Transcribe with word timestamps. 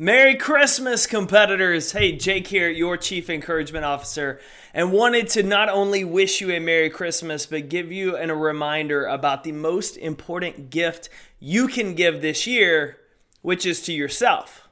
Merry 0.00 0.36
Christmas, 0.36 1.08
competitors! 1.08 1.90
Hey, 1.90 2.12
Jake 2.12 2.46
here, 2.46 2.70
your 2.70 2.96
Chief 2.96 3.28
Encouragement 3.28 3.84
Officer, 3.84 4.38
and 4.72 4.92
wanted 4.92 5.26
to 5.30 5.42
not 5.42 5.68
only 5.68 6.04
wish 6.04 6.40
you 6.40 6.52
a 6.52 6.60
Merry 6.60 6.88
Christmas, 6.88 7.46
but 7.46 7.68
give 7.68 7.90
you 7.90 8.16
an, 8.16 8.30
a 8.30 8.34
reminder 8.36 9.06
about 9.06 9.42
the 9.42 9.50
most 9.50 9.96
important 9.96 10.70
gift 10.70 11.08
you 11.40 11.66
can 11.66 11.94
give 11.96 12.22
this 12.22 12.46
year, 12.46 12.98
which 13.42 13.66
is 13.66 13.82
to 13.82 13.92
yourself. 13.92 14.68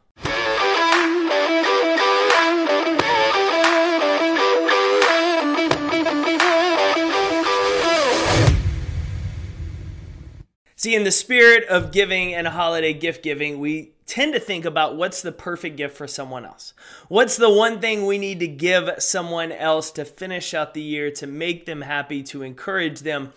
See, 10.77 10.95
in 10.95 11.03
the 11.03 11.11
spirit 11.11 11.67
of 11.67 11.90
giving 11.90 12.33
and 12.33 12.47
holiday 12.47 12.93
gift 12.93 13.24
giving, 13.24 13.58
we 13.58 13.96
tend 14.06 14.32
to 14.32 14.40
think 14.40 14.64
about 14.64 14.96
what's 14.96 15.20
the 15.20 15.32
perfect 15.32 15.76
gift 15.76 15.96
for 15.96 16.06
someone 16.06 16.45
else. 16.45 16.73
What's 17.09 17.37
the 17.37 17.52
one 17.52 17.80
thing 17.80 18.06
we 18.06 18.19
need 18.19 18.41
to 18.41 18.47
give 18.47 18.91
someone 18.98 19.51
else 19.51 19.91
to 19.92 20.05
finish 20.05 20.55
out 20.55 20.74
the 20.74 20.83
year, 20.83 21.10
to 21.12 21.27
make 21.27 21.66
them 21.66 21.83
happy, 21.83 22.23
to 22.24 22.42
encourage 22.42 23.00
them. 23.00 23.33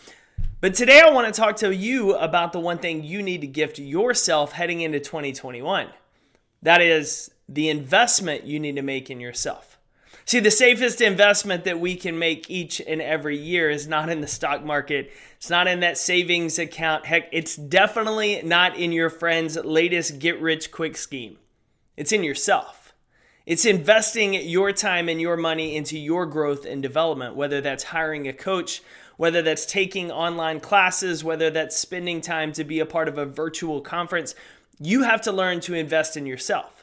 But 0.62 0.76
today 0.76 1.02
I 1.02 1.12
want 1.12 1.34
to 1.34 1.40
talk 1.40 1.56
to 1.58 1.74
you 1.74 2.16
about 2.16 2.54
the 2.54 2.60
one 2.60 2.78
thing 2.78 3.04
you 3.04 3.24
need 3.24 3.42
to 3.42 3.48
gift 3.48 3.80
yourself 3.80 4.52
heading 4.52 4.82
into 4.82 5.00
2021. 5.00 5.88
That 6.62 6.82
is 6.82 7.32
the 7.48 7.70
investment 7.70 8.44
you 8.44 8.60
need 8.60 8.76
to 8.76 8.82
make 8.82 9.10
in 9.10 9.20
yourself. 9.20 9.69
See, 10.30 10.40
the 10.40 10.52
safest 10.52 11.02
investment 11.02 11.64
that 11.64 11.80
we 11.80 11.96
can 11.96 12.20
make 12.20 12.52
each 12.52 12.80
and 12.80 13.02
every 13.02 13.36
year 13.36 13.68
is 13.72 13.88
not 13.88 14.10
in 14.10 14.22
the 14.22 14.28
stock 14.28 14.64
market. 14.64 15.12
It's 15.38 15.50
not 15.50 15.68
in 15.68 15.80
that 15.80 15.98
savings 15.98 16.60
account. 16.60 17.08
Heck, 17.08 17.30
it's 17.32 17.56
definitely 17.56 18.40
not 18.44 18.78
in 18.78 18.92
your 18.92 19.10
friend's 19.10 19.58
latest 19.58 20.20
get 20.20 20.40
rich 20.40 20.72
quick 20.72 20.98
scheme. 20.98 21.40
It's 21.98 22.12
in 22.12 22.24
yourself. 22.24 22.94
It's 23.48 23.66
investing 23.66 24.36
your 24.36 24.72
time 24.72 25.10
and 25.10 25.20
your 25.20 25.36
money 25.36 25.76
into 25.76 25.98
your 25.98 26.28
growth 26.28 26.64
and 26.64 26.84
development, 26.84 27.34
whether 27.34 27.60
that's 27.60 27.86
hiring 27.86 28.28
a 28.28 28.34
coach, 28.34 28.84
whether 29.18 29.42
that's 29.42 29.66
taking 29.66 30.12
online 30.12 30.60
classes, 30.60 31.24
whether 31.24 31.50
that's 31.50 31.76
spending 31.76 32.22
time 32.22 32.54
to 32.54 32.64
be 32.64 32.80
a 32.80 32.86
part 32.86 33.08
of 33.08 33.18
a 33.18 33.26
virtual 33.26 33.82
conference. 33.82 34.36
You 34.80 35.02
have 35.02 35.22
to 35.22 35.32
learn 35.32 35.60
to 35.62 35.74
invest 35.74 36.16
in 36.16 36.28
yourself. 36.28 36.79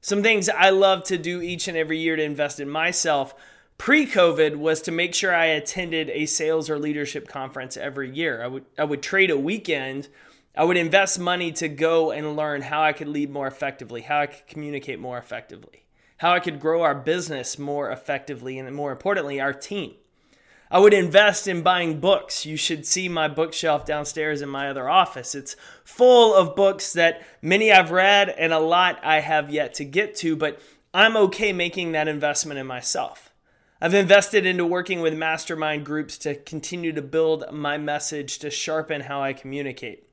Some 0.00 0.22
things 0.22 0.48
I 0.48 0.70
love 0.70 1.04
to 1.04 1.18
do 1.18 1.42
each 1.42 1.68
and 1.68 1.76
every 1.76 1.98
year 1.98 2.16
to 2.16 2.22
invest 2.22 2.58
in 2.58 2.70
myself 2.70 3.34
pre 3.76 4.06
COVID 4.06 4.56
was 4.56 4.80
to 4.82 4.92
make 4.92 5.14
sure 5.14 5.34
I 5.34 5.46
attended 5.46 6.10
a 6.10 6.26
sales 6.26 6.70
or 6.70 6.78
leadership 6.78 7.28
conference 7.28 7.76
every 7.76 8.10
year. 8.10 8.42
I 8.42 8.46
would, 8.46 8.64
I 8.78 8.84
would 8.84 9.02
trade 9.02 9.30
a 9.30 9.38
weekend. 9.38 10.08
I 10.56 10.64
would 10.64 10.76
invest 10.76 11.18
money 11.18 11.52
to 11.52 11.68
go 11.68 12.10
and 12.10 12.34
learn 12.34 12.62
how 12.62 12.82
I 12.82 12.92
could 12.92 13.08
lead 13.08 13.30
more 13.30 13.46
effectively, 13.46 14.02
how 14.02 14.20
I 14.20 14.26
could 14.26 14.46
communicate 14.46 14.98
more 14.98 15.18
effectively, 15.18 15.84
how 16.18 16.32
I 16.32 16.40
could 16.40 16.60
grow 16.60 16.82
our 16.82 16.94
business 16.94 17.58
more 17.58 17.90
effectively, 17.90 18.58
and 18.58 18.74
more 18.74 18.92
importantly, 18.92 19.40
our 19.40 19.52
team. 19.52 19.94
I 20.70 20.78
would 20.78 20.94
invest 20.94 21.48
in 21.48 21.62
buying 21.62 21.98
books. 21.98 22.46
You 22.46 22.56
should 22.56 22.86
see 22.86 23.08
my 23.08 23.26
bookshelf 23.26 23.84
downstairs 23.84 24.40
in 24.40 24.48
my 24.48 24.68
other 24.68 24.88
office. 24.88 25.34
It's 25.34 25.56
full 25.84 26.32
of 26.32 26.54
books 26.54 26.92
that 26.92 27.22
many 27.42 27.72
I've 27.72 27.90
read 27.90 28.28
and 28.28 28.52
a 28.52 28.60
lot 28.60 29.00
I 29.02 29.20
have 29.20 29.50
yet 29.50 29.74
to 29.74 29.84
get 29.84 30.14
to, 30.16 30.36
but 30.36 30.60
I'm 30.94 31.16
okay 31.16 31.52
making 31.52 31.92
that 31.92 32.06
investment 32.06 32.60
in 32.60 32.68
myself. 32.68 33.32
I've 33.80 33.94
invested 33.94 34.46
into 34.46 34.64
working 34.64 35.00
with 35.00 35.14
mastermind 35.14 35.86
groups 35.86 36.18
to 36.18 36.36
continue 36.36 36.92
to 36.92 37.02
build 37.02 37.50
my 37.50 37.76
message 37.76 38.38
to 38.40 38.50
sharpen 38.50 39.02
how 39.02 39.22
I 39.22 39.32
communicate. 39.32 40.06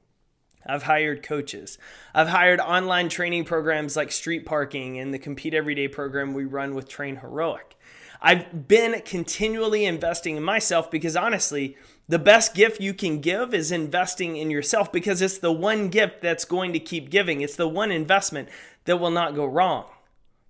I've 0.65 0.83
hired 0.83 1.21
coaches. 1.21 1.77
I've 2.15 2.29
hired 2.29 2.59
online 2.59 3.09
training 3.09 3.45
programs 3.45 3.95
like 3.95 4.11
Street 4.11 4.45
Parking 4.45 4.99
and 4.99 5.13
the 5.13 5.19
Compete 5.19 5.53
Everyday 5.53 5.87
program 5.87 6.33
we 6.33 6.45
run 6.45 6.75
with 6.75 6.89
Train 6.89 7.17
Heroic. 7.17 7.75
I've 8.21 8.67
been 8.67 9.01
continually 9.01 9.85
investing 9.85 10.37
in 10.37 10.43
myself 10.43 10.89
because 10.89 11.15
honestly, 11.15 11.77
the 12.09 12.19
best 12.19 12.55
gift 12.55 12.81
you 12.81 12.93
can 12.93 13.19
give 13.19 13.53
is 13.53 13.71
investing 13.71 14.37
in 14.37 14.49
yourself 14.49 14.91
because 14.91 15.21
it's 15.21 15.37
the 15.37 15.51
one 15.51 15.89
gift 15.89 16.21
that's 16.21 16.45
going 16.45 16.73
to 16.73 16.79
keep 16.79 17.09
giving. 17.09 17.41
It's 17.41 17.55
the 17.55 17.67
one 17.67 17.91
investment 17.91 18.49
that 18.85 18.97
will 18.97 19.11
not 19.11 19.35
go 19.35 19.45
wrong. 19.45 19.85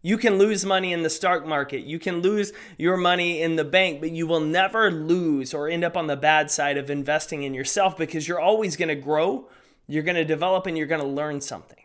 You 0.03 0.17
can 0.17 0.37
lose 0.37 0.63
money 0.63 0.93
in 0.93 1.01
the 1.01 1.09
stock 1.09 1.45
market. 1.45 1.81
You 1.81 1.97
can 1.99 2.21
lose 2.21 2.53
your 2.77 2.95
money 2.95 3.41
in 3.41 3.55
the 3.55 3.65
bank, 3.65 3.99
but 3.99 4.11
you 4.11 4.27
will 4.27 4.39
never 4.39 4.91
lose 4.91 5.53
or 5.53 5.67
end 5.67 5.83
up 5.83 5.97
on 5.97 6.07
the 6.07 6.15
bad 6.15 6.51
side 6.51 6.77
of 6.77 6.89
investing 6.89 7.43
in 7.43 7.53
yourself 7.53 7.97
because 7.97 8.27
you're 8.27 8.39
always 8.39 8.77
going 8.77 8.89
to 8.89 8.95
grow, 8.95 9.49
you're 9.87 10.03
going 10.03 10.15
to 10.15 10.23
develop, 10.23 10.67
and 10.67 10.77
you're 10.77 10.87
going 10.87 11.01
to 11.01 11.07
learn 11.07 11.41
something. 11.41 11.83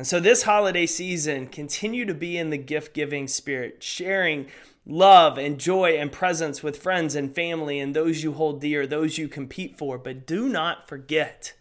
And 0.00 0.06
so, 0.06 0.18
this 0.18 0.44
holiday 0.44 0.86
season, 0.86 1.46
continue 1.46 2.06
to 2.06 2.14
be 2.14 2.38
in 2.38 2.48
the 2.48 2.56
gift 2.56 2.94
giving 2.94 3.28
spirit, 3.28 3.82
sharing 3.82 4.46
love 4.86 5.36
and 5.36 5.60
joy 5.60 5.90
and 5.98 6.10
presence 6.10 6.62
with 6.62 6.82
friends 6.82 7.14
and 7.14 7.34
family 7.34 7.78
and 7.78 7.94
those 7.94 8.22
you 8.22 8.32
hold 8.32 8.62
dear, 8.62 8.86
those 8.86 9.18
you 9.18 9.28
compete 9.28 9.76
for. 9.76 9.98
But 9.98 10.26
do 10.26 10.48
not 10.48 10.88
forget 10.88 11.52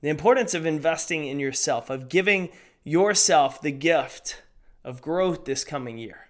the 0.00 0.10
importance 0.10 0.54
of 0.54 0.64
investing 0.64 1.26
in 1.26 1.40
yourself, 1.40 1.90
of 1.90 2.08
giving 2.08 2.50
yourself 2.84 3.60
the 3.60 3.72
gift 3.72 4.44
of 4.84 5.02
growth 5.02 5.44
this 5.44 5.64
coming 5.64 5.98
year. 5.98 6.28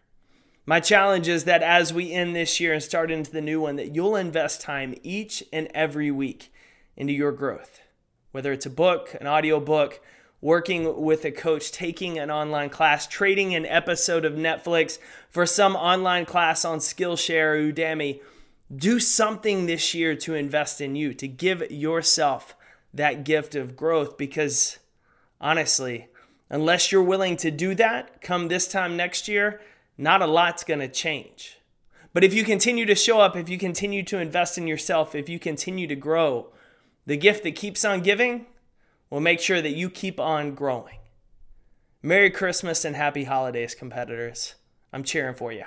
My 0.64 0.80
challenge 0.80 1.28
is 1.28 1.44
that 1.44 1.62
as 1.62 1.92
we 1.92 2.12
end 2.12 2.34
this 2.34 2.60
year 2.60 2.72
and 2.72 2.82
start 2.82 3.10
into 3.10 3.30
the 3.30 3.42
new 3.42 3.60
one, 3.60 3.76
that 3.76 3.94
you'll 3.94 4.16
invest 4.16 4.62
time 4.62 4.94
each 5.02 5.44
and 5.52 5.68
every 5.74 6.10
week 6.10 6.50
into 6.96 7.12
your 7.12 7.32
growth. 7.32 7.82
Whether 8.32 8.52
it's 8.52 8.64
a 8.64 8.70
book, 8.70 9.14
an 9.20 9.26
audio 9.26 9.60
book, 9.60 10.00
working 10.46 11.02
with 11.02 11.24
a 11.24 11.30
coach, 11.32 11.72
taking 11.72 12.20
an 12.20 12.30
online 12.30 12.70
class, 12.70 13.04
trading 13.08 13.52
an 13.56 13.66
episode 13.66 14.24
of 14.24 14.34
Netflix 14.34 14.96
for 15.28 15.44
some 15.44 15.74
online 15.74 16.24
class 16.24 16.64
on 16.64 16.78
Skillshare 16.78 17.54
or 17.54 17.72
Udemy. 17.72 18.20
Do 18.74 19.00
something 19.00 19.66
this 19.66 19.92
year 19.92 20.14
to 20.14 20.36
invest 20.36 20.80
in 20.80 20.94
you, 20.94 21.14
to 21.14 21.26
give 21.26 21.68
yourself 21.68 22.54
that 22.94 23.24
gift 23.24 23.56
of 23.56 23.74
growth 23.74 24.16
because 24.16 24.78
honestly, 25.40 26.06
unless 26.48 26.92
you're 26.92 27.02
willing 27.02 27.36
to 27.38 27.50
do 27.50 27.74
that 27.74 28.20
come 28.20 28.46
this 28.46 28.68
time 28.68 28.96
next 28.96 29.26
year, 29.26 29.60
not 29.98 30.22
a 30.22 30.28
lot's 30.28 30.62
going 30.62 30.78
to 30.78 30.86
change. 30.86 31.58
But 32.12 32.22
if 32.22 32.32
you 32.32 32.44
continue 32.44 32.86
to 32.86 32.94
show 32.94 33.18
up, 33.18 33.34
if 33.34 33.48
you 33.48 33.58
continue 33.58 34.04
to 34.04 34.20
invest 34.20 34.58
in 34.58 34.68
yourself, 34.68 35.12
if 35.16 35.28
you 35.28 35.40
continue 35.40 35.88
to 35.88 35.96
grow, 35.96 36.52
the 37.04 37.16
gift 37.16 37.42
that 37.42 37.56
keeps 37.56 37.84
on 37.84 38.00
giving 38.00 38.46
will 39.10 39.20
make 39.20 39.40
sure 39.40 39.62
that 39.62 39.76
you 39.76 39.90
keep 39.90 40.18
on 40.18 40.54
growing. 40.54 40.98
Merry 42.02 42.30
Christmas 42.30 42.84
and 42.84 42.96
happy 42.96 43.24
holidays, 43.24 43.74
competitors. 43.74 44.54
I'm 44.92 45.04
cheering 45.04 45.34
for 45.34 45.52
you. 45.52 45.64